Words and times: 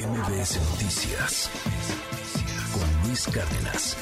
MBS 0.00 0.58
Noticias 0.70 1.50
con 2.72 3.06
Luis 3.06 3.26
Cárdenas. 3.26 3.98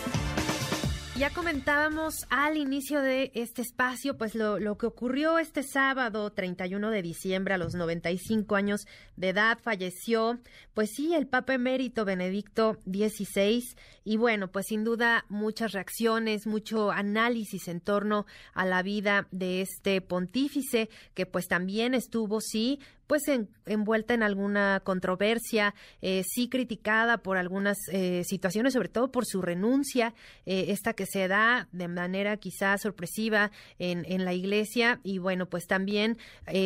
Ya 1.19 1.31
comentábamos 1.31 2.25
al 2.31 2.57
inicio 2.57 3.03
de 3.03 3.33
este 3.35 3.63
espacio, 3.63 4.17
pues 4.17 4.37
lo, 4.37 4.61
lo, 4.61 4.79
que 4.79 4.87
ocurrió 4.87 5.41
este 5.41 5.65
sábado 5.65 6.31
31 6.31 6.93
de 6.93 7.03
diciembre 7.03 7.55
a 7.55 7.59
los 7.59 7.75
95 7.75 8.55
años 8.55 8.87
de 9.17 9.31
edad, 9.31 9.59
falleció, 9.61 10.39
pues 10.75 10.91
sí, 10.95 11.17
el 11.17 11.27
Papa 11.27 11.55
Emérito 11.55 12.05
Benedicto 12.05 12.79
XVI, 12.85 13.65
y 14.05 14.17
bueno, 14.17 14.53
pues 14.53 14.67
sin 14.69 14.85
duda 14.85 15.25
muchas 15.29 15.73
reacciones, 15.73 16.47
mucho 16.47 16.93
análisis 16.93 17.67
en 17.67 17.81
torno 17.81 18.25
a 18.55 18.65
la 18.65 18.85
vida 18.85 19.27
de 19.33 19.63
este 19.63 20.01
pontífice, 20.01 20.89
que 21.15 21.27
pues 21.27 21.49
también 21.49 21.95
estuvo, 21.95 22.41
sí, 22.41 22.79
pues 23.09 23.23
envuelta 23.65 24.15
en 24.15 24.23
alguna 24.23 24.81
controversia, 24.85 25.75
eh, 26.03 26.23
sí 26.25 26.49
criticada 26.49 27.19
por 27.19 27.39
algunas 27.39 27.79
eh, 27.91 28.23
situaciones, 28.25 28.75
sobre 28.75 28.91
todo 28.91 29.11
por 29.11 29.25
su 29.25 29.41
renuncia, 29.41 30.15
eh, 30.45 30.67
esta 30.69 30.93
que 30.93 31.07
se 31.07 31.27
da 31.27 31.69
de 31.73 31.89
manera 31.89 32.37
quizás 32.37 32.83
sorpresiva 32.83 33.51
en, 33.79 34.05
en 34.07 34.27
la 34.27 34.35
iglesia 34.35 35.01
y 35.03 35.19
bueno, 35.19 35.47
pues 35.47 35.67
también 35.67 36.19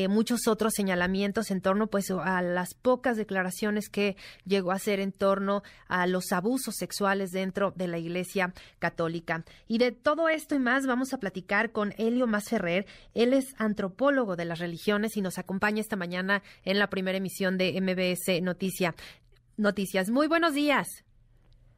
muchos 0.09 0.49
otros 0.49 0.73
señalamientos 0.75 1.51
en 1.51 1.61
torno 1.61 1.87
pues 1.87 2.11
a 2.11 2.43
las 2.43 2.75
pocas 2.75 3.17
declaraciones 3.17 3.89
que 3.89 4.17
llegó 4.45 4.73
a 4.73 4.77
hacer 4.77 4.99
en 4.99 5.13
torno 5.13 5.63
a 5.87 6.09
los 6.09 6.33
abusos 6.33 6.75
sexuales 6.77 7.31
dentro 7.31 7.73
de 7.77 7.87
la 7.87 7.99
iglesia 7.99 8.53
católica. 8.81 9.45
Y 9.69 9.79
de 9.79 9.93
todo 9.93 10.29
esto 10.29 10.57
y 10.57 10.59
más 10.59 10.87
vamos 10.87 11.13
a 11.13 11.19
platicar 11.19 11.71
con 11.71 11.95
Helio 11.99 12.27
Masferrer. 12.27 12.87
Él 13.15 13.33
es 13.33 13.55
antropólogo 13.59 14.35
de 14.35 14.45
las 14.45 14.59
religiones 14.59 15.17
y 15.17 15.21
nos 15.21 15.39
acompaña 15.39 15.81
esta 15.81 15.97
mañana 15.97 16.32
en 16.65 16.79
la 16.79 16.87
primera 16.87 17.19
emisión 17.19 17.59
de 17.59 17.79
MBS 17.81 18.41
Noticia. 18.43 18.95
Noticias. 19.57 20.11
Muy 20.11 20.29
buenos 20.29 20.55
días. 20.55 21.05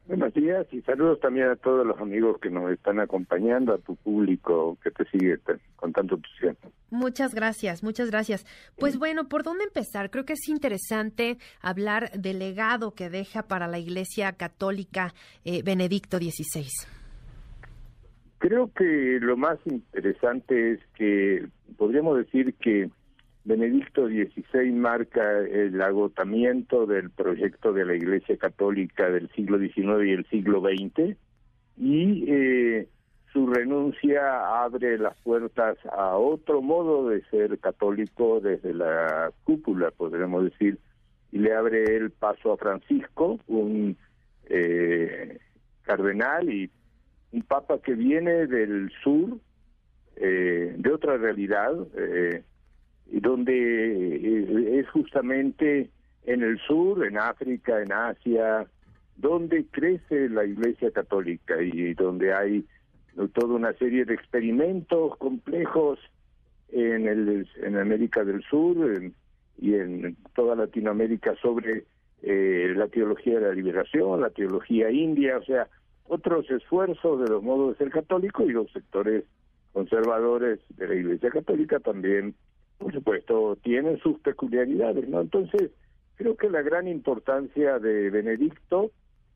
Buenos 0.07 0.35
días 0.35 0.67
y 0.71 0.81
saludos 0.81 1.19
también 1.19 1.47
a 1.47 1.55
todos 1.55 1.85
los 1.85 1.99
amigos 1.99 2.39
que 2.39 2.51
nos 2.51 2.71
están 2.71 2.99
acompañando, 2.99 3.73
a 3.73 3.79
tu 3.79 3.95
público 3.95 4.77
que 4.83 4.91
te 4.91 5.03
sigue 5.05 5.39
con 5.75 5.93
tanto 5.93 6.15
entusiasmo. 6.15 6.71
Muchas 6.91 7.33
gracias, 7.33 7.83
muchas 7.83 8.11
gracias. 8.11 8.45
Pues 8.77 8.99
bueno, 8.99 9.27
¿por 9.27 9.41
dónde 9.41 9.63
empezar? 9.63 10.11
Creo 10.11 10.23
que 10.23 10.33
es 10.33 10.47
interesante 10.47 11.39
hablar 11.59 12.11
del 12.11 12.37
legado 12.37 12.91
que 12.93 13.09
deja 13.09 13.47
para 13.47 13.67
la 13.67 13.79
Iglesia 13.79 14.33
Católica 14.33 15.15
eh, 15.43 15.63
Benedicto 15.63 16.17
XVI. 16.17 16.67
Creo 18.37 18.71
que 18.73 19.17
lo 19.19 19.37
más 19.37 19.57
interesante 19.65 20.73
es 20.73 20.79
que 20.95 21.47
podríamos 21.77 22.17
decir 22.19 22.53
que 22.61 22.91
Benedicto 23.45 24.07
XVI 24.07 24.71
marca 24.71 25.39
el 25.39 25.79
agotamiento 25.79 26.87
del 26.87 27.11
proyecto 27.11 27.73
de 27.73 27.85
la 27.85 27.95
Iglesia 27.95 28.37
Católica 28.37 29.09
del 29.09 29.29
siglo 29.29 29.59
XIX 29.59 30.03
y 30.03 30.11
el 30.11 30.25
siglo 30.31 30.61
XX 30.61 31.15
y 31.77 32.25
eh, 32.27 32.87
su 33.31 33.45
renuncia 33.45 34.63
abre 34.63 34.97
las 34.97 35.15
puertas 35.17 35.77
a 35.95 36.17
otro 36.17 36.63
modo 36.63 37.09
de 37.09 37.21
ser 37.25 37.59
católico 37.59 38.39
desde 38.39 38.73
la 38.73 39.31
cúpula, 39.43 39.91
podríamos 39.91 40.45
decir, 40.45 40.79
y 41.31 41.37
le 41.37 41.53
abre 41.53 41.83
el 41.97 42.09
paso 42.09 42.53
a 42.53 42.57
Francisco, 42.57 43.39
un 43.47 43.95
eh, 44.45 45.37
cardenal 45.83 46.49
y 46.51 46.71
un 47.31 47.43
papa 47.43 47.79
que 47.79 47.93
viene 47.93 48.47
del 48.47 48.91
sur, 49.03 49.37
eh, 50.15 50.73
de 50.77 50.91
otra 50.91 51.17
realidad, 51.17 51.73
eh, 51.95 52.41
donde 53.11 53.53
eh, 53.53 54.79
es 54.79 54.89
justamente 54.89 55.89
en 56.25 56.43
el 56.43 56.59
sur, 56.59 57.05
en 57.05 57.17
África, 57.17 57.81
en 57.81 57.91
Asia, 57.91 58.65
donde 59.15 59.65
crece 59.67 60.29
la 60.29 60.43
Iglesia 60.43 60.91
Católica 60.91 61.61
y 61.61 61.93
donde 61.93 62.33
hay 62.33 62.65
toda 63.33 63.55
una 63.55 63.73
serie 63.73 64.05
de 64.05 64.13
experimentos 64.13 65.15
complejos 65.17 65.99
en, 66.69 67.07
el, 67.07 67.47
en 67.61 67.77
América 67.77 68.23
del 68.23 68.43
Sur 68.43 68.77
y 69.57 69.73
en 69.75 70.17
toda 70.35 70.55
Latinoamérica 70.55 71.35
sobre 71.41 71.85
eh, 72.21 72.73
la 72.75 72.87
teología 72.87 73.39
de 73.39 73.47
la 73.47 73.53
liberación, 73.53 74.21
la 74.21 74.29
teología 74.31 74.91
india, 74.91 75.37
o 75.37 75.43
sea, 75.43 75.67
otros 76.07 76.49
esfuerzos 76.51 77.21
de 77.21 77.29
los 77.29 77.41
modos 77.41 77.77
de 77.77 77.85
ser 77.85 77.93
católico 77.93 78.43
y 78.43 78.51
los 78.51 78.71
sectores 78.71 79.23
conservadores 79.73 80.59
de 80.69 80.87
la 80.87 80.95
Iglesia 80.95 81.29
Católica 81.29 81.79
también 81.79 82.35
por 82.77 82.93
supuesto, 82.93 83.57
tienen 83.63 83.97
sus 83.99 84.19
peculiaridades, 84.19 85.07
¿no? 85.07 85.21
Entonces, 85.21 85.71
creo 86.15 86.35
que 86.35 86.49
la 86.49 86.61
gran 86.61 86.87
importancia 86.87 87.79
de 87.79 88.09
Benedicto, 88.09 88.91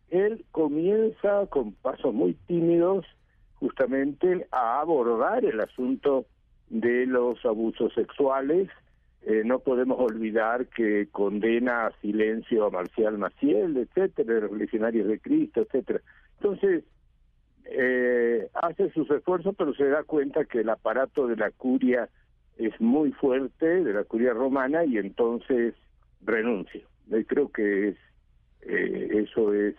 él 0.09 0.45
comienza 0.51 1.45
con 1.47 1.73
pasos 1.73 2.13
muy 2.13 2.33
tímidos 2.47 3.05
justamente 3.55 4.47
a 4.51 4.79
abordar 4.79 5.45
el 5.45 5.59
asunto 5.59 6.25
de 6.69 7.05
los 7.05 7.44
abusos 7.45 7.94
sexuales. 7.94 8.69
Eh, 9.22 9.44
no 9.45 9.59
podemos 9.59 10.00
olvidar 10.00 10.67
que 10.67 11.09
condena 11.11 11.88
a 11.88 11.91
silencio 12.00 12.66
a 12.66 12.69
Marcial 12.69 13.17
Maciel, 13.17 13.75
etcétera, 13.77 14.39
revolucionarios 14.39 15.07
de 15.07 15.19
Cristo, 15.19 15.61
etcétera. 15.61 16.01
Entonces, 16.38 16.85
eh, 17.66 18.50
hace 18.53 18.89
sus 18.91 19.09
esfuerzos, 19.11 19.56
pero 19.57 19.73
se 19.73 19.89
da 19.89 20.03
cuenta 20.03 20.45
que 20.45 20.61
el 20.61 20.69
aparato 20.69 21.27
de 21.27 21.35
la 21.35 21.51
curia 21.51 22.09
es 22.59 22.80
muy 22.80 23.12
fuerte 23.14 23.84
de 23.84 23.94
la 23.94 24.03
curia 24.03 24.34
romana 24.34 24.84
y 24.86 24.97
entonces 24.97 25.74
renuncio. 26.22 26.81
creo 27.28 27.50
que 27.50 27.90
es 27.90 27.97
eh, 28.62 29.24
eso 29.24 29.53
es 29.53 29.75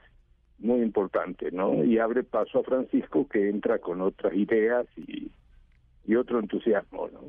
muy 0.58 0.80
importante, 0.80 1.50
¿no? 1.52 1.84
Y 1.84 1.98
abre 1.98 2.22
paso 2.22 2.60
a 2.60 2.64
Francisco 2.64 3.28
que 3.28 3.48
entra 3.48 3.78
con 3.78 4.00
otras 4.00 4.34
ideas 4.34 4.86
y, 4.96 5.30
y 6.06 6.14
otro 6.16 6.40
entusiasmo, 6.40 7.08
¿no? 7.12 7.20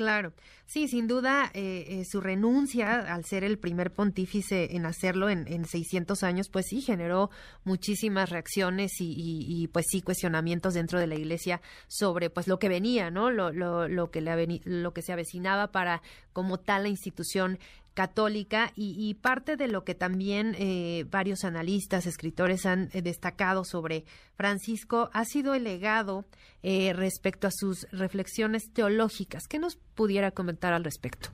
Claro, 0.00 0.32
sí, 0.64 0.88
sin 0.88 1.06
duda 1.06 1.50
eh, 1.52 1.84
eh, 1.86 2.04
su 2.06 2.22
renuncia 2.22 3.12
al 3.12 3.26
ser 3.26 3.44
el 3.44 3.58
primer 3.58 3.92
pontífice 3.92 4.74
en 4.74 4.86
hacerlo 4.86 5.28
en, 5.28 5.46
en 5.46 5.66
600 5.66 6.22
años, 6.22 6.48
pues 6.48 6.68
sí 6.70 6.80
generó 6.80 7.28
muchísimas 7.64 8.30
reacciones 8.30 8.92
y, 8.98 9.68
pues 9.74 9.84
sí 9.90 10.00
cuestionamientos 10.00 10.72
dentro 10.72 10.98
de 10.98 11.06
la 11.06 11.16
Iglesia 11.16 11.60
sobre 11.86 12.30
pues 12.30 12.48
lo 12.48 12.58
que 12.58 12.70
venía, 12.70 13.10
¿no? 13.10 13.30
Lo, 13.30 13.52
lo, 13.52 13.88
lo 13.88 14.10
que 14.10 14.22
le 14.22 14.62
lo 14.64 14.94
que 14.94 15.02
se 15.02 15.12
avecinaba 15.12 15.70
para 15.70 16.00
como 16.32 16.58
tal 16.58 16.84
la 16.84 16.88
institución 16.88 17.58
católica 17.94 18.70
y, 18.76 19.14
parte 19.14 19.56
de 19.56 19.68
lo 19.68 19.84
que 19.84 19.94
también 19.94 20.54
eh, 20.58 21.04
varios 21.10 21.44
analistas, 21.44 22.06
escritores 22.06 22.64
han 22.66 22.88
eh, 22.92 23.02
destacado 23.02 23.64
sobre 23.64 24.04
Francisco 24.36 25.10
ha 25.12 25.24
sido 25.24 25.54
el 25.54 25.64
legado 25.64 26.24
eh, 26.62 26.92
respecto 26.94 27.46
a 27.46 27.50
sus 27.50 27.86
reflexiones 27.92 28.72
teológicas. 28.72 29.46
¿Qué 29.48 29.58
nos 29.58 29.76
pudiera 29.76 30.30
comentar 30.30 30.72
al 30.72 30.84
respecto? 30.84 31.30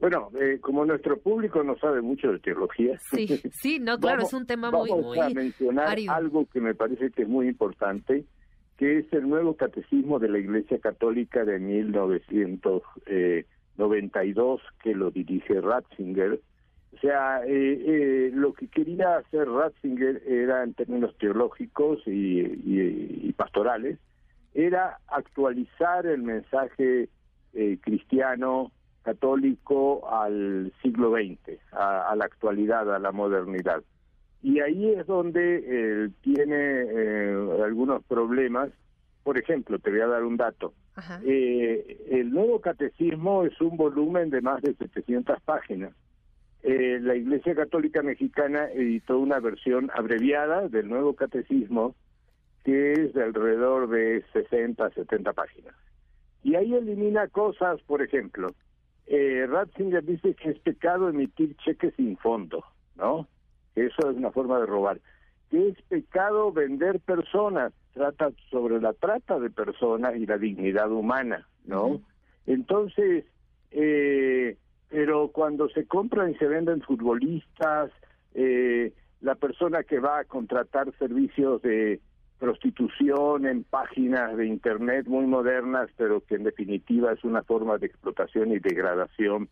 Bueno, 0.00 0.30
como 0.60 0.84
nuestro 0.84 1.18
público 1.18 1.62
no 1.62 1.78
sabe 1.78 2.02
mucho 2.02 2.30
de 2.30 2.38
teología, 2.38 2.98
sí, 3.10 3.26
sí, 3.52 3.78
no, 3.78 3.98
claro, 4.00 4.24
es 4.24 4.34
un 4.34 4.44
tema 4.44 4.70
muy, 4.70 4.90
muy 4.90 5.18
a 5.18 5.30
mencionar 5.30 5.96
algo 6.10 6.46
que 6.52 6.60
me 6.60 6.74
parece 6.74 7.10
que 7.10 7.22
es 7.22 7.28
muy 7.28 7.48
importante, 7.48 8.26
que 8.76 8.98
es 8.98 9.12
el 9.14 9.26
nuevo 9.26 9.56
catecismo 9.56 10.18
de 10.18 10.28
la 10.28 10.38
Iglesia 10.38 10.78
Católica 10.78 11.44
de 11.46 11.58
1900. 11.58 12.82
Eh, 13.06 13.46
92 13.76 14.60
que 14.82 14.94
lo 14.94 15.10
dirige 15.10 15.60
Ratzinger. 15.60 16.40
O 16.94 16.98
sea, 17.00 17.44
eh, 17.44 17.82
eh, 17.86 18.30
lo 18.32 18.52
que 18.52 18.68
quería 18.68 19.16
hacer 19.16 19.48
Ratzinger 19.48 20.22
era, 20.26 20.62
en 20.62 20.74
términos 20.74 21.16
teológicos 21.18 22.00
y, 22.06 23.32
pastorales, 23.32 23.98
era 24.54 24.98
actualizar 25.08 26.06
el 26.06 26.22
mensaje 26.22 27.08
eh, 27.52 27.78
cristiano 27.80 28.70
católico 29.02 30.08
al 30.08 30.72
siglo 30.82 31.10
XX, 31.10 31.58
a, 31.72 32.14
la 32.16 32.24
actualidad, 32.24 32.94
a 32.94 32.98
la 33.00 33.10
modernidad. 33.10 33.82
Y 34.40 34.60
ahí 34.60 34.90
es 34.90 35.06
donde 35.06 36.10
tiene 36.22 37.62
algunos 37.62 38.04
problemas. 38.04 38.70
Por 39.24 39.36
ejemplo, 39.36 39.78
te 39.78 39.90
voy 39.90 40.00
a 40.00 40.06
dar 40.06 40.22
un 40.22 40.36
dato. 40.36 40.74
Eh, 41.24 42.06
el 42.10 42.30
nuevo 42.30 42.60
catecismo 42.60 43.44
es 43.44 43.60
un 43.60 43.76
volumen 43.76 44.30
de 44.30 44.40
más 44.40 44.62
de 44.62 44.74
700 44.74 45.40
páginas. 45.42 45.92
Eh, 46.62 46.98
la 47.00 47.14
Iglesia 47.14 47.54
Católica 47.54 48.02
Mexicana 48.02 48.68
editó 48.72 49.18
una 49.18 49.40
versión 49.40 49.90
abreviada 49.94 50.68
del 50.68 50.88
nuevo 50.88 51.14
catecismo 51.14 51.94
que 52.64 52.92
es 52.92 53.12
de 53.12 53.22
alrededor 53.22 53.88
de 53.88 54.24
60, 54.32 54.90
70 54.90 55.32
páginas. 55.34 55.74
Y 56.42 56.54
ahí 56.54 56.74
elimina 56.74 57.28
cosas, 57.28 57.80
por 57.82 58.00
ejemplo, 58.00 58.54
eh, 59.06 59.46
Ratzinger 59.46 60.02
dice 60.02 60.34
que 60.34 60.50
es 60.50 60.58
pecado 60.60 61.10
emitir 61.10 61.54
cheques 61.56 61.94
sin 61.96 62.16
fondo, 62.16 62.64
¿no? 62.96 63.28
eso 63.74 64.10
es 64.10 64.16
una 64.16 64.30
forma 64.30 64.58
de 64.60 64.66
robar. 64.66 65.00
Que 65.50 65.68
es 65.68 65.82
pecado 65.82 66.52
vender 66.52 67.00
personas, 67.00 67.72
trata 67.92 68.30
sobre 68.50 68.80
la 68.80 68.92
trata 68.92 69.38
de 69.38 69.50
personas 69.50 70.16
y 70.16 70.26
la 70.26 70.38
dignidad 70.38 70.90
humana, 70.90 71.46
¿no? 71.64 72.00
Entonces, 72.46 73.24
eh, 73.70 74.56
pero 74.88 75.28
cuando 75.28 75.68
se 75.68 75.86
compran 75.86 76.30
y 76.30 76.34
se 76.36 76.46
venden 76.46 76.82
futbolistas, 76.82 77.90
eh, 78.34 78.92
la 79.20 79.34
persona 79.36 79.82
que 79.82 79.98
va 79.98 80.20
a 80.20 80.24
contratar 80.24 80.92
servicios 80.98 81.62
de 81.62 82.00
prostitución 82.38 83.46
en 83.46 83.64
páginas 83.64 84.36
de 84.36 84.46
internet 84.46 85.06
muy 85.06 85.26
modernas, 85.26 85.88
pero 85.96 86.20
que 86.20 86.34
en 86.34 86.44
definitiva 86.44 87.12
es 87.12 87.24
una 87.24 87.42
forma 87.42 87.78
de 87.78 87.86
explotación 87.86 88.52
y 88.52 88.58
degradación 88.58 89.48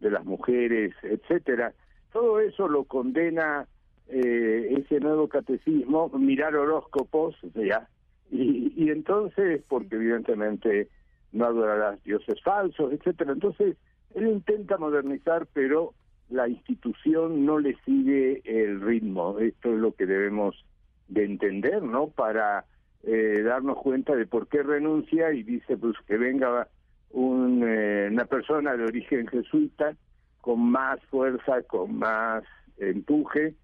de 0.00 0.10
las 0.10 0.24
mujeres, 0.24 0.94
etcétera. 1.02 1.72
Todo 2.12 2.40
eso 2.40 2.68
lo 2.68 2.84
condena 2.84 3.66
eh, 4.08 4.74
ese 4.78 5.00
nuevo 5.00 5.28
catecismo, 5.28 6.08
mirar 6.10 6.54
horóscopos, 6.56 7.36
ya, 7.54 7.88
y, 8.30 8.72
y 8.76 8.90
entonces, 8.90 9.62
porque 9.68 9.96
evidentemente 9.96 10.88
no 11.32 11.46
adorarás 11.46 12.02
dioses 12.04 12.40
falsos, 12.42 12.92
etcétera. 12.92 13.32
Entonces, 13.32 13.76
él 14.14 14.28
intenta 14.28 14.78
modernizar, 14.78 15.46
pero 15.52 15.94
la 16.30 16.48
institución 16.48 17.44
no 17.44 17.58
le 17.58 17.76
sigue 17.84 18.42
el 18.44 18.80
ritmo. 18.80 19.38
Esto 19.38 19.72
es 19.74 19.78
lo 19.78 19.92
que 19.92 20.06
debemos 20.06 20.64
de 21.08 21.24
entender, 21.24 21.82
¿no? 21.82 22.08
Para 22.08 22.64
eh, 23.02 23.42
darnos 23.44 23.78
cuenta 23.78 24.14
de 24.14 24.26
por 24.26 24.48
qué 24.48 24.62
renuncia 24.62 25.32
y 25.32 25.42
dice 25.42 25.76
pues 25.76 25.94
que 26.06 26.16
venga 26.16 26.68
un, 27.10 27.62
eh, 27.66 28.08
una 28.10 28.24
persona 28.24 28.76
de 28.76 28.84
origen 28.84 29.26
jesuita 29.26 29.94
con 30.40 30.60
más 30.60 31.00
fuerza, 31.10 31.62
con 31.62 31.98
más 31.98 32.44
empuje 32.78 33.54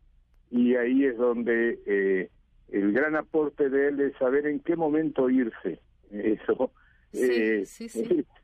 y 0.51 0.75
ahí 0.75 1.05
es 1.05 1.17
donde 1.17 1.79
eh, 1.87 2.31
el 2.69 2.93
gran 2.93 3.17
aporte 3.17 3.69
de 3.69 3.89
él 3.89 4.01
es 4.01 4.17
saber 4.17 4.47
en 4.47 4.61
qué 4.61 4.77
momento 4.77 5.31
irse. 5.31 5.81
Eso 6.11 6.73
sí, 7.13 7.67
sí, 7.67 7.89
sí 7.89 8.03
es 8.03 8.40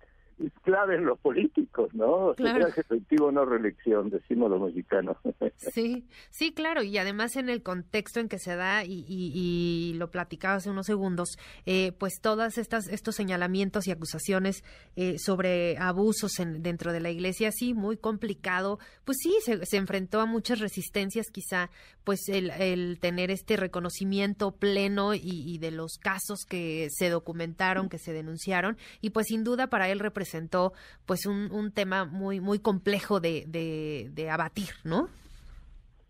clave 0.62 0.96
en 0.96 1.04
los 1.04 1.18
políticos, 1.18 1.94
¿no? 1.94 2.34
Claro. 2.36 2.66
efectivo 2.66 3.32
no 3.32 3.44
reelección, 3.44 4.10
decimos 4.10 4.50
los 4.50 4.60
mexicanos. 4.60 5.16
Sí, 5.56 6.06
sí, 6.30 6.52
claro, 6.52 6.82
y 6.82 6.98
además 6.98 7.36
en 7.36 7.48
el 7.48 7.62
contexto 7.62 8.20
en 8.20 8.28
que 8.28 8.38
se 8.38 8.56
da, 8.56 8.84
y, 8.84 9.04
y, 9.08 9.94
lo 9.94 10.10
platicaba 10.10 10.56
hace 10.56 10.70
unos 10.70 10.86
segundos, 10.86 11.38
eh, 11.64 11.92
pues 11.92 12.20
todas 12.20 12.58
estas 12.58 12.88
estos 12.88 13.14
señalamientos 13.14 13.86
y 13.86 13.90
acusaciones 13.90 14.64
eh, 14.96 15.18
sobre 15.18 15.78
abusos 15.78 16.38
en, 16.40 16.62
dentro 16.62 16.92
de 16.92 17.00
la 17.00 17.10
iglesia, 17.10 17.50
sí, 17.52 17.74
muy 17.74 17.96
complicado, 17.96 18.78
pues 19.04 19.18
sí, 19.20 19.34
se, 19.42 19.64
se 19.64 19.76
enfrentó 19.76 20.20
a 20.20 20.26
muchas 20.26 20.60
resistencias, 20.60 21.26
quizá, 21.32 21.70
pues 22.04 22.28
el, 22.28 22.50
el 22.50 22.98
tener 23.00 23.30
este 23.30 23.56
reconocimiento 23.56 24.52
pleno 24.52 25.14
y, 25.14 25.20
y 25.22 25.58
de 25.58 25.70
los 25.70 25.96
casos 25.98 26.44
que 26.48 26.88
se 26.90 27.08
documentaron, 27.08 27.88
que 27.88 27.98
se 27.98 28.12
denunciaron, 28.12 28.76
y 29.00 29.10
pues 29.10 29.26
sin 29.28 29.42
duda 29.42 29.68
para 29.68 29.88
él 29.88 30.00
representa 30.00 30.25
presentó 30.26 30.73
pues 31.06 31.26
un, 31.26 31.52
un 31.52 31.70
tema 31.70 32.05
muy 32.05 32.40
muy 32.40 32.58
complejo 32.58 33.20
de, 33.20 33.44
de, 33.46 34.31
abatir, 34.31 34.70
¿no? 34.84 35.08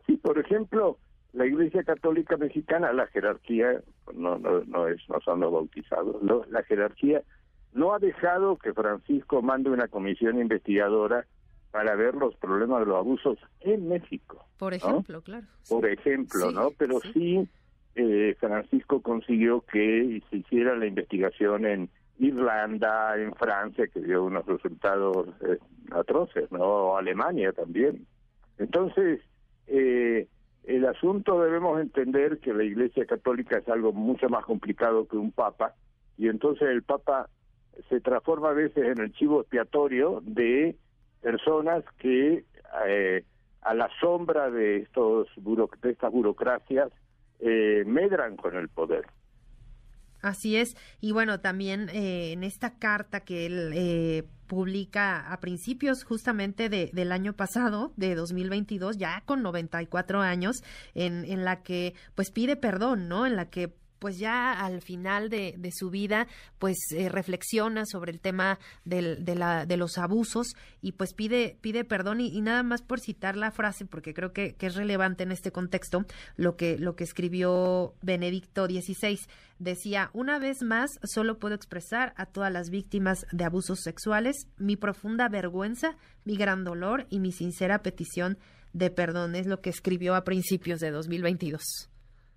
Sí, 0.06 0.16
por 0.16 0.38
ejemplo, 0.38 0.98
la 1.34 1.46
Iglesia 1.46 1.82
Católica 1.84 2.36
Mexicana, 2.38 2.92
la 2.92 3.06
jerarquía, 3.08 3.82
no, 4.14 4.38
no, 4.38 4.64
no, 4.64 4.88
es, 4.88 5.00
no 5.10 5.20
son 5.20 5.40
los 5.40 5.52
bautizados, 5.52 6.16
la 6.50 6.62
jerarquía 6.62 7.22
no 7.74 7.92
ha 7.92 7.98
dejado 7.98 8.56
que 8.56 8.72
Francisco 8.72 9.42
mande 9.42 9.68
una 9.68 9.88
comisión 9.88 10.40
investigadora 10.40 11.26
para 11.70 11.94
ver 11.94 12.14
los 12.14 12.34
problemas 12.36 12.80
de 12.80 12.86
los 12.86 12.96
abusos 12.96 13.38
en 13.60 13.86
México. 13.88 14.46
Por 14.58 14.72
ejemplo, 14.72 15.20
claro. 15.20 15.46
Por 15.68 15.86
ejemplo, 15.86 16.50
¿no? 16.50 16.70
Pero 16.78 17.00
sí, 17.12 17.46
eh, 17.96 18.34
Francisco 18.40 19.02
consiguió 19.02 19.60
que 19.60 20.22
se 20.30 20.36
hiciera 20.36 20.74
la 20.74 20.86
investigación 20.86 21.66
en 21.66 21.90
Irlanda, 22.18 23.16
en 23.16 23.34
Francia, 23.34 23.86
que 23.88 24.00
dio 24.00 24.24
unos 24.24 24.46
resultados 24.46 25.28
eh, 25.42 25.58
atroces, 25.90 26.50
¿no? 26.50 26.96
Alemania 26.96 27.52
también. 27.52 28.06
Entonces, 28.58 29.20
eh, 29.66 30.26
el 30.64 30.86
asunto 30.86 31.40
debemos 31.40 31.80
entender 31.80 32.38
que 32.38 32.52
la 32.52 32.64
Iglesia 32.64 33.04
Católica 33.06 33.58
es 33.58 33.68
algo 33.68 33.92
mucho 33.92 34.28
más 34.28 34.44
complicado 34.44 35.06
que 35.06 35.16
un 35.16 35.32
papa, 35.32 35.74
y 36.16 36.28
entonces 36.28 36.68
el 36.68 36.82
papa 36.82 37.28
se 37.88 38.00
transforma 38.00 38.50
a 38.50 38.54
veces 38.54 38.84
en 38.84 39.00
el 39.00 39.12
chivo 39.12 39.42
expiatorio 39.42 40.22
de 40.24 40.76
personas 41.20 41.84
que 41.98 42.44
eh, 42.86 43.24
a 43.62 43.74
la 43.74 43.90
sombra 44.00 44.50
de 44.50 44.78
estos 44.78 45.28
de 45.82 45.90
estas 45.90 46.12
burocracias 46.12 46.90
eh, 47.40 47.84
medran 47.86 48.36
con 48.36 48.56
el 48.56 48.68
poder. 48.68 49.04
Así 50.20 50.56
es. 50.56 50.76
Y 51.00 51.12
bueno, 51.12 51.40
también 51.40 51.88
eh, 51.90 52.32
en 52.32 52.44
esta 52.44 52.78
carta 52.78 53.20
que 53.20 53.46
él 53.46 53.72
eh, 53.74 54.24
publica 54.46 55.32
a 55.32 55.40
principios 55.40 56.04
justamente 56.04 56.68
de, 56.68 56.90
del 56.92 57.12
año 57.12 57.34
pasado, 57.34 57.92
de 57.96 58.14
2022, 58.14 58.96
ya 58.96 59.22
con 59.26 59.42
94 59.42 60.20
años, 60.20 60.62
en, 60.94 61.24
en 61.24 61.44
la 61.44 61.62
que 61.62 61.94
pues 62.14 62.30
pide 62.30 62.56
perdón, 62.56 63.08
¿no? 63.08 63.26
En 63.26 63.36
la 63.36 63.50
que 63.50 63.74
pues 63.98 64.18
ya 64.18 64.52
al 64.52 64.82
final 64.82 65.28
de, 65.28 65.54
de 65.58 65.70
su 65.72 65.90
vida, 65.90 66.26
pues 66.58 66.76
eh, 66.92 67.08
reflexiona 67.08 67.84
sobre 67.86 68.12
el 68.12 68.20
tema 68.20 68.58
del, 68.84 69.24
de, 69.24 69.34
la, 69.34 69.66
de 69.66 69.76
los 69.76 69.98
abusos 69.98 70.54
y 70.80 70.92
pues 70.92 71.14
pide, 71.14 71.58
pide 71.60 71.84
perdón 71.84 72.20
y, 72.20 72.40
nada 72.40 72.62
más 72.62 72.82
por 72.82 73.00
citar 73.00 73.36
la 73.36 73.50
frase, 73.50 73.86
porque 73.86 74.14
creo 74.14 74.32
que, 74.32 74.54
que, 74.54 74.66
es 74.66 74.74
relevante 74.74 75.22
en 75.22 75.32
este 75.32 75.52
contexto, 75.52 76.04
lo 76.36 76.56
que, 76.56 76.78
lo 76.78 76.96
que 76.96 77.04
escribió 77.04 77.94
Benedicto 78.02 78.66
XVI. 78.66 79.18
Decía, 79.58 80.10
una 80.12 80.38
vez 80.38 80.62
más, 80.62 80.90
solo 81.02 81.38
puedo 81.38 81.54
expresar 81.54 82.12
a 82.16 82.26
todas 82.26 82.52
las 82.52 82.70
víctimas 82.70 83.26
de 83.32 83.44
abusos 83.44 83.80
sexuales 83.80 84.48
mi 84.58 84.76
profunda 84.76 85.28
vergüenza, 85.28 85.96
mi 86.24 86.36
gran 86.36 86.64
dolor 86.64 87.06
y 87.10 87.20
mi 87.20 87.32
sincera 87.32 87.82
petición 87.82 88.38
de 88.72 88.90
perdón. 88.90 89.34
Es 89.34 89.46
lo 89.46 89.60
que 89.60 89.70
escribió 89.70 90.14
a 90.14 90.24
principios 90.24 90.80
de 90.80 90.90
2022. 90.90 91.90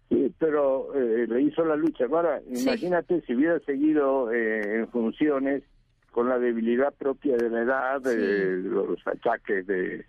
Sí, 0.10 0.34
pero 0.40 0.94
eh, 0.96 1.28
le 1.28 1.42
hizo 1.42 1.64
la 1.64 1.76
lucha. 1.76 2.06
Ahora, 2.06 2.42
imagínate 2.48 3.22
si 3.22 3.36
hubiera 3.36 3.60
seguido 3.60 4.32
eh, 4.32 4.80
en 4.80 4.88
funciones 4.90 5.64
con 6.12 6.28
la 6.28 6.40
debilidad 6.40 6.94
propia 6.96 7.38
de 7.38 7.50
la 7.50 7.62
edad, 7.62 8.02
de 8.02 8.58
los 8.58 9.06
achaques 9.08 9.68
de... 9.68 10.06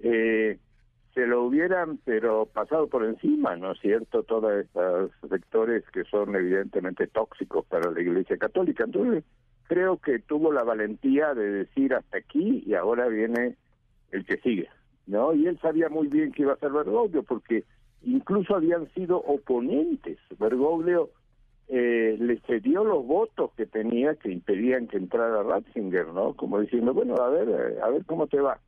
Eh, 0.00 0.58
se 1.14 1.26
lo 1.26 1.44
hubieran, 1.44 1.98
pero 2.04 2.46
pasado 2.46 2.86
por 2.86 3.04
encima, 3.04 3.56
¿no 3.56 3.72
es 3.72 3.80
cierto? 3.80 4.22
Todos 4.22 4.52
estos 4.52 5.10
sectores 5.28 5.82
que 5.92 6.04
son 6.04 6.36
evidentemente 6.36 7.08
tóxicos 7.08 7.64
para 7.66 7.90
la 7.90 8.00
Iglesia 8.00 8.36
Católica. 8.36 8.84
Entonces, 8.84 9.24
creo 9.66 9.96
que 9.96 10.20
tuvo 10.20 10.52
la 10.52 10.62
valentía 10.62 11.34
de 11.34 11.50
decir 11.50 11.94
hasta 11.94 12.18
aquí 12.18 12.62
y 12.64 12.74
ahora 12.74 13.08
viene 13.08 13.56
el 14.12 14.24
que 14.26 14.36
sigue, 14.38 14.68
¿no? 15.06 15.34
Y 15.34 15.46
él 15.46 15.58
sabía 15.60 15.88
muy 15.88 16.06
bien 16.06 16.30
que 16.30 16.42
iba 16.42 16.52
a 16.52 16.58
ser 16.58 16.70
Bergoglio 16.70 17.22
porque 17.22 17.64
incluso 18.02 18.54
habían 18.56 18.88
sido 18.94 19.18
oponentes. 19.18 20.18
Bergoglio 20.38 21.10
eh, 21.68 22.16
le 22.18 22.40
cedió 22.46 22.84
los 22.84 23.06
votos 23.06 23.52
que 23.56 23.66
tenía 23.66 24.14
que 24.14 24.30
impedían 24.30 24.88
que 24.88 24.96
entrara 24.96 25.42
Ratzinger, 25.42 26.08
¿no? 26.08 26.34
Como 26.34 26.60
diciendo, 26.60 26.94
bueno, 26.94 27.16
a 27.16 27.28
ver, 27.28 27.48
eh, 27.48 27.80
a 27.82 27.88
ver 27.90 28.04
cómo 28.06 28.26
te 28.26 28.40
va. 28.40 28.58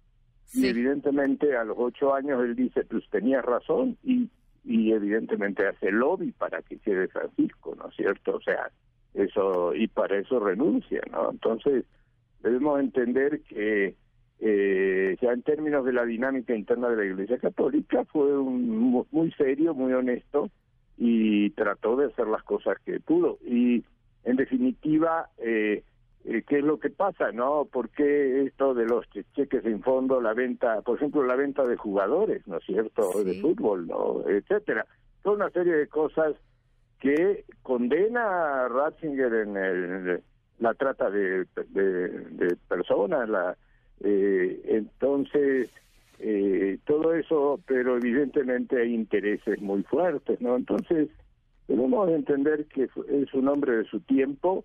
Y 0.53 0.67
evidentemente 0.67 1.57
a 1.57 1.65
los 1.65 1.77
ocho 1.79 2.13
años 2.13 2.43
él 2.43 2.57
dice, 2.57 2.85
pues 2.85 3.09
tenías 3.09 3.45
razón 3.45 3.97
y, 4.03 4.29
y 4.65 4.93
evidentemente 4.93 5.67
hace 5.67 5.93
lobby 5.93 6.33
para 6.33 6.61
que 6.63 6.79
quede 6.79 7.09
Francisco, 7.09 7.75
¿no 7.77 7.89
es 7.89 7.97
cierto? 7.97 8.37
O 8.37 8.41
sea, 8.41 8.71
eso, 9.15 9.75
y 9.75 9.87
para 9.89 10.19
eso 10.19 10.41
renuncia, 10.41 11.03
¿no? 11.11 11.31
Entonces, 11.31 11.85
debemos 12.43 12.81
entender 12.81 13.41
que 13.43 13.95
ya 15.31 15.35
en 15.35 15.43
términos 15.43 15.85
de 15.85 15.93
la 15.93 16.05
dinámica 16.05 16.55
interna 16.55 16.89
de 16.89 16.97
la 16.97 17.05
Iglesia 17.05 17.39
Católica, 17.39 18.05
fue 18.07 18.39
un, 18.39 19.07
muy 19.11 19.33
serio, 19.33 19.75
muy 19.75 19.93
honesto 19.93 20.51
y 20.97 21.51
trató 21.51 21.97
de 21.97 22.07
hacer 22.07 22.27
las 22.27 22.43
cosas 22.43 22.79
que 22.85 23.01
pudo. 23.01 23.39
Y 23.45 23.85
en 24.25 24.37
definitiva, 24.37 25.29
eh, 25.39 25.83
eh, 26.25 26.43
¿qué 26.47 26.59
es 26.59 26.65
lo 26.65 26.79
que 26.79 26.91
pasa? 26.91 27.33
no 27.33 27.67
¿Por 27.71 27.89
qué 27.91 28.43
esto 28.45 28.75
de 28.75 28.85
los 28.85 29.07
cheques 29.35 29.65
en 29.65 29.83
fondo, 29.83 30.21
la 30.21 30.35
venta, 30.35 30.83
por 30.83 30.99
ejemplo, 30.99 31.23
la 31.25 31.37
venta 31.37 31.65
de 31.67 31.77
jugadores, 31.77 32.47
¿no 32.47 32.59
es 32.59 32.65
cierto?, 32.65 33.25
de 33.25 33.41
fútbol, 33.41 33.87
¿no? 33.87 34.29
etcétera. 34.29 34.87
Toda 35.23 35.37
una 35.37 35.51
serie 35.51 35.75
de 35.75 35.89
cosas 35.89 36.35
que 36.99 37.45
condena 37.63 38.65
a 38.65 38.69
Ratzinger 38.69 39.33
en 39.35 39.57
el, 39.57 40.23
la 40.59 40.75
trata 40.75 41.11
de, 41.11 41.47
de, 41.71 42.09
de 42.09 42.57
personas, 42.69 43.27
la 43.29 43.57
eh, 44.03 44.61
entonces, 44.65 45.71
eh, 46.19 46.79
todo 46.85 47.15
eso, 47.15 47.61
pero 47.67 47.97
evidentemente 47.97 48.81
hay 48.81 48.95
intereses 48.95 49.61
muy 49.61 49.83
fuertes, 49.85 50.41
¿no? 50.41 50.57
Entonces, 50.57 51.09
debemos 51.69 52.11
entender 52.11 52.67
que 52.67 52.85
es 52.85 53.35
un 53.35 53.49
hombre 53.49 53.79
de 53.79 53.85
su 53.85 54.01
tiempo, 54.01 54.65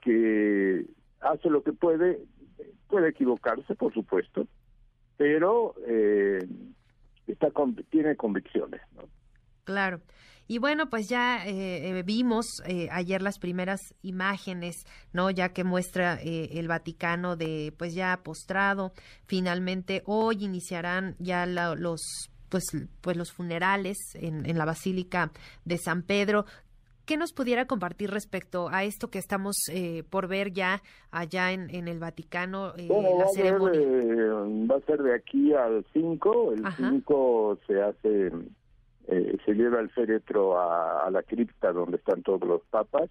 que 0.00 0.86
hace 1.20 1.50
lo 1.50 1.62
que 1.62 1.72
puede, 1.72 2.20
puede 2.88 3.08
equivocarse, 3.10 3.74
por 3.74 3.92
supuesto, 3.92 4.46
pero 5.16 5.74
eh, 5.86 6.38
está 7.26 7.48
tiene 7.90 8.16
convicciones, 8.16 8.80
¿no? 8.94 9.02
Claro. 9.64 10.00
Y 10.48 10.58
bueno, 10.58 10.90
pues 10.90 11.08
ya 11.08 11.46
eh, 11.46 12.02
vimos 12.04 12.46
ayer 12.90 13.22
las 13.22 13.38
primeras 13.38 13.80
imágenes, 14.02 14.84
¿no? 15.12 15.30
Ya 15.30 15.50
que 15.50 15.62
muestra 15.62 16.18
el 16.22 16.66
Vaticano 16.66 17.36
de, 17.36 17.72
pues 17.78 17.94
ya 17.94 18.18
postrado. 18.24 18.92
Finalmente 19.26 20.02
hoy 20.06 20.44
iniciarán 20.44 21.14
ya 21.18 21.46
los 21.46 22.30
pues, 22.48 22.64
pues 23.00 23.16
los 23.16 23.32
funerales 23.32 23.98
en, 24.14 24.46
en 24.46 24.58
la 24.58 24.64
Basílica 24.64 25.30
de 25.64 25.76
San 25.78 26.02
Pedro. 26.02 26.46
¿Qué 27.08 27.16
nos 27.16 27.32
pudiera 27.32 27.64
compartir 27.64 28.10
respecto 28.10 28.68
a 28.68 28.84
esto 28.84 29.08
que 29.08 29.18
estamos 29.18 29.56
eh, 29.72 30.04
por 30.10 30.28
ver 30.28 30.52
ya 30.52 30.82
allá 31.10 31.52
en, 31.52 31.74
en 31.74 31.88
el 31.88 31.98
Vaticano, 31.98 32.74
eh, 32.76 32.86
la 32.86 33.26
ceremonia? 33.28 33.80
Eh, 33.80 34.66
va 34.70 34.76
a 34.76 34.80
ser 34.80 35.02
de 35.02 35.14
aquí 35.14 35.54
al 35.54 35.86
5, 35.94 36.52
el 36.52 36.64
5 36.76 37.58
se 37.66 37.80
hace, 37.80 38.30
se 39.08 39.54
lleva 39.54 39.80
el 39.80 39.90
féretro 39.90 40.60
a, 40.60 41.10
la 41.10 41.22
cripta 41.22 41.72
donde 41.72 41.96
están 41.96 42.22
todos 42.22 42.46
los 42.46 42.62
papas. 42.70 43.08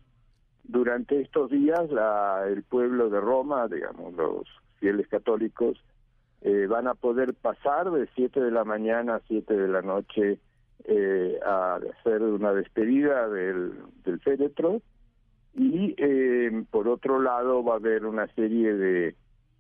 Durante 0.64 1.22
estos 1.22 1.50
días 1.50 1.90
la, 1.90 2.46
el 2.48 2.64
pueblo 2.64 3.10
de 3.10 3.20
Roma, 3.20 3.68
digamos, 3.68 4.14
los 4.14 4.48
fieles 4.80 5.08
católicos, 5.08 5.84
van 6.70 6.88
a 6.88 6.94
poder 6.94 7.34
pasar 7.34 7.90
de 7.92 8.08
7 8.16 8.40
de 8.40 8.52
la 8.52 8.64
mañana 8.64 9.16
a 9.16 9.22
7 9.28 9.54
de 9.56 9.68
la 9.68 9.82
noche 9.82 10.40
eh, 10.90 11.40
a 11.46 11.80
hacer 12.00 12.22
una 12.22 12.54
despedida 12.54 13.28
del, 13.28 13.74
del 14.06 14.20
féretro 14.22 14.82
y 15.54 15.96
eh, 15.98 16.64
por 16.70 16.88
otro 16.88 17.20
lado 17.20 17.64
va 17.64 17.74
a 17.74 17.78
haber 17.78 18.06
una 18.06 18.28
serie 18.36 18.74
de 18.74 19.16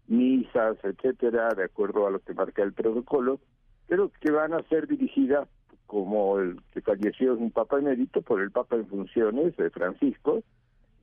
misas, 0.07 0.77
etcétera, 0.83 1.49
de 1.49 1.65
acuerdo 1.65 2.07
a 2.07 2.11
lo 2.11 2.19
que 2.19 2.33
marca 2.33 2.63
el 2.63 2.71
protocolo, 2.71 3.39
pero 3.87 4.11
que 4.21 4.31
van 4.31 4.53
a 4.53 4.61
ser 4.69 4.87
dirigidas 4.87 5.49
como 5.87 6.39
el 6.39 6.59
que 6.73 6.81
falleció 6.81 7.33
es 7.33 7.39
un 7.39 7.51
papa 7.51 7.79
emérito 7.79 8.21
por 8.21 8.41
el 8.41 8.51
papa 8.51 8.75
en 8.75 8.87
funciones 8.87 9.55
de 9.57 9.69
Francisco 9.69 10.43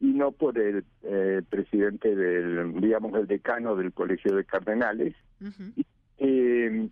y 0.01 0.13
no 0.13 0.31
por 0.31 0.59
el 0.59 0.85
eh, 1.03 1.43
presidente 1.49 2.15
del 2.15 2.81
digamos 2.81 3.15
el 3.15 3.27
decano 3.27 3.75
del 3.75 3.93
colegio 3.93 4.37
de 4.37 4.45
cardenales. 4.45 5.15
Eh, 6.19 6.89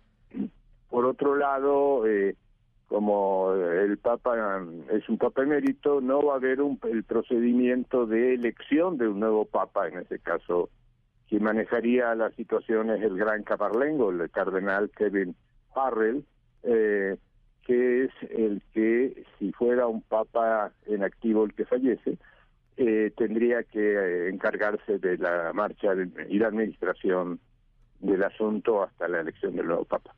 por 0.89 1.05
otro 1.05 1.35
lado 1.35 2.05
eh, 2.07 2.35
como 2.93 3.53
el 3.55 3.97
Papa 3.97 4.63
es 4.91 5.09
un 5.09 5.17
Papa 5.17 5.41
emérito, 5.41 5.99
no 5.99 6.21
va 6.21 6.33
a 6.33 6.37
haber 6.37 6.61
un, 6.61 6.79
el 6.91 7.03
procedimiento 7.03 8.05
de 8.05 8.35
elección 8.35 8.99
de 8.99 9.07
un 9.07 9.19
nuevo 9.19 9.45
Papa, 9.45 9.87
en 9.87 9.97
ese 9.97 10.19
caso, 10.19 10.69
quien 11.27 11.41
manejaría 11.41 12.13
la 12.13 12.29
situación 12.31 12.91
es 12.91 13.01
el 13.01 13.17
gran 13.17 13.41
caparlengo, 13.41 14.11
el 14.11 14.29
cardenal 14.29 14.91
Kevin 14.91 15.35
Farrell, 15.73 16.23
eh, 16.61 17.17
que 17.65 18.05
es 18.05 18.11
el 18.29 18.61
que, 18.73 19.23
si 19.39 19.51
fuera 19.53 19.87
un 19.87 20.01
Papa 20.01 20.71
en 20.85 21.03
activo 21.03 21.45
el 21.45 21.53
que 21.53 21.65
fallece, 21.65 22.17
eh, 22.77 23.11
tendría 23.15 23.63
que 23.63 23.79
eh, 23.79 24.29
encargarse 24.29 24.97
de 24.97 25.17
la 25.17 25.51
marcha 25.53 25.93
y 26.29 26.39
la 26.39 26.47
administración 26.47 27.39
del 27.99 28.23
asunto 28.23 28.83
hasta 28.83 29.07
la 29.07 29.21
elección 29.21 29.55
del 29.55 29.67
nuevo 29.67 29.85
Papa. 29.85 30.13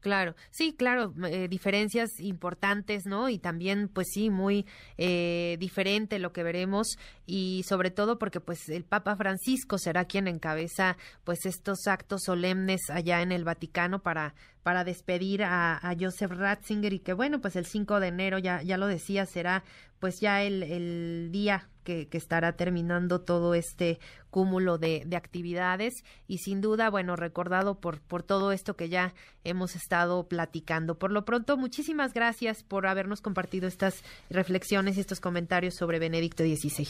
Claro, 0.00 0.36
sí, 0.50 0.74
claro, 0.76 1.12
eh, 1.26 1.48
diferencias 1.48 2.20
importantes, 2.20 3.06
¿no? 3.06 3.28
Y 3.28 3.38
también, 3.38 3.88
pues 3.88 4.08
sí, 4.12 4.30
muy 4.30 4.66
eh, 4.98 5.56
diferente 5.58 6.18
lo 6.18 6.32
que 6.32 6.42
veremos 6.42 6.96
y 7.26 7.64
sobre 7.66 7.90
todo 7.90 8.18
porque, 8.18 8.40
pues, 8.40 8.68
el 8.68 8.84
Papa 8.84 9.16
Francisco 9.16 9.78
será 9.78 10.04
quien 10.04 10.28
encabeza, 10.28 10.96
pues, 11.24 11.44
estos 11.46 11.86
actos 11.86 12.22
solemnes 12.24 12.82
allá 12.90 13.22
en 13.22 13.32
el 13.32 13.44
Vaticano 13.44 14.00
para 14.02 14.34
para 14.62 14.82
despedir 14.82 15.44
a, 15.44 15.76
a, 15.76 15.94
Joseph 15.96 16.32
Ratzinger 16.32 16.92
y 16.92 16.98
que 16.98 17.12
bueno, 17.12 17.40
pues 17.40 17.54
el 17.54 17.66
5 17.66 18.00
de 18.00 18.08
enero, 18.08 18.38
ya, 18.40 18.62
ya 18.62 18.76
lo 18.76 18.88
decía, 18.88 19.24
será 19.24 19.62
pues 20.00 20.18
ya 20.20 20.42
el, 20.42 20.64
el 20.64 21.28
día 21.30 21.68
que, 21.86 22.08
estará 22.12 22.56
terminando 22.56 23.20
todo 23.20 23.54
este 23.54 23.98
cúmulo 24.30 24.76
de, 24.76 25.04
de, 25.06 25.16
actividades 25.16 25.94
y 26.26 26.38
sin 26.38 26.60
duda, 26.60 26.90
bueno, 26.90 27.14
recordado 27.14 27.80
por, 27.80 28.00
por 28.00 28.22
todo 28.22 28.52
esto 28.52 28.74
que 28.74 28.88
ya 28.88 29.14
hemos 29.44 29.76
estado 29.76 30.26
platicando. 30.28 30.98
Por 30.98 31.12
lo 31.12 31.24
pronto, 31.24 31.56
muchísimas 31.56 32.12
gracias 32.12 32.64
por 32.64 32.86
habernos 32.86 33.20
compartido 33.20 33.68
estas 33.68 34.02
reflexiones 34.28 34.96
y 34.96 35.00
estos 35.00 35.20
comentarios 35.20 35.74
sobre 35.74 35.98
Benedicto 36.00 36.42
XVI. 36.42 36.88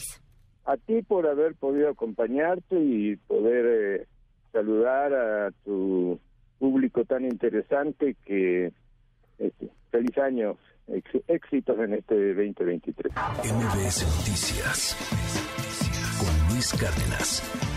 A 0.65 0.75
ti 0.75 1.01
por 1.03 1.27
haber 1.27 1.55
podido 1.55 1.89
acompañarte 1.89 2.77
y 2.77 3.15
poder 3.15 4.01
eh, 4.01 4.07
saludar 4.51 5.13
a 5.13 5.51
tu 5.63 6.19
público 6.59 7.05
tan 7.05 7.23
interesante 7.23 8.15
que 8.25 8.73
este, 9.37 9.69
feliz 9.91 10.17
año, 10.17 10.57
éxitos 10.87 11.79
en 11.79 11.93
este 11.93 12.33
2023. 12.33 13.13
MBS 13.13 14.05
Noticias 14.17 14.95
con 16.19 16.53
Luis 16.53 16.73
Cárdenas. 16.73 17.76